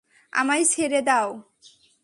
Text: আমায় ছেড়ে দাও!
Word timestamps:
আমায় 0.33 0.65
ছেড়ে 0.65 0.99
দাও! 1.01 1.29